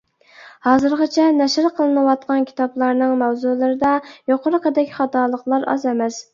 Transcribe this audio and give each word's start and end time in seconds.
ھازىرغىچە 0.67 1.25
نەشر 1.41 1.67
قىلىنىۋاتقان 1.81 2.49
كىتابلارنىڭ 2.49 3.15
ماۋزۇلىرىدا 3.21 3.95
يۇقىرىقىدەك 4.35 4.93
خاتالىقلار 4.99 5.73
ئاز 5.77 5.91
ئەمەس. 5.95 6.23